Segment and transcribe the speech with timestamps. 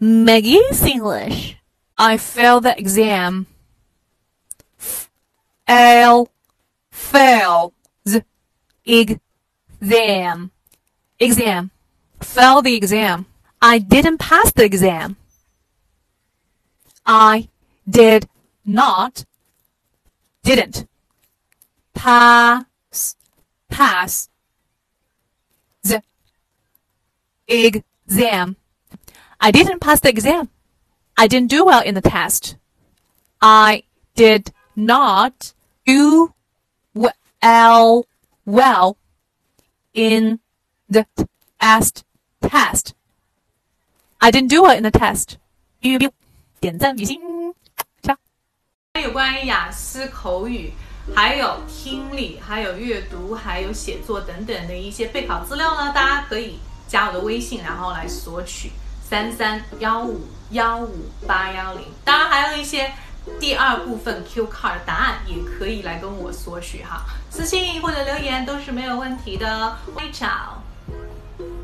[0.00, 1.56] Maggie's English.
[1.96, 3.46] I failed the exam.
[4.76, 6.28] Fail,
[6.90, 7.72] fail,
[8.04, 8.24] the
[8.86, 10.50] exam,
[11.18, 11.70] exam,
[12.22, 13.26] fail the exam.
[13.60, 15.16] I didn't pass the exam.
[17.04, 17.48] I
[17.88, 18.28] did
[18.64, 19.24] not,
[20.44, 20.86] didn't
[21.92, 23.16] pass,
[23.68, 24.28] pass
[25.82, 26.02] the
[27.48, 28.56] exam.
[29.39, 30.49] I didn't pass the exam.
[31.15, 32.55] I didn't do well in the test.
[33.39, 33.83] I
[34.15, 35.53] did not
[35.85, 36.33] do
[36.93, 38.05] well
[38.45, 38.95] well
[39.93, 40.39] in
[40.89, 41.05] the
[41.59, 42.03] test
[42.41, 42.93] test.
[44.19, 45.37] I didn't do well in the test.
[46.59, 47.19] 点赞比心，
[49.01, 50.71] 有关于雅思口语，
[51.13, 56.57] 还有听力，还有阅读，还有写作等等的一些备考资料呢，大家可以
[56.87, 58.71] 加我的微信，然后来索取
[59.08, 61.84] 三三幺五幺五八幺零。
[62.04, 62.92] 当然还有一些
[63.40, 69.78] 第二部分 Q card 答案，也可以来跟我索取哈，私信或者留言都是没有问题的。
[69.94, 70.62] 欢迎找。